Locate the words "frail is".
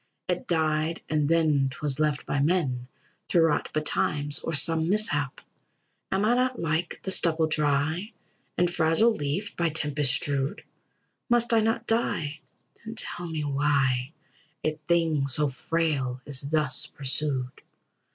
15.49-16.41